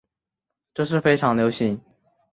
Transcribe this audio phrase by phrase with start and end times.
[0.73, 1.79] 这是非常流行。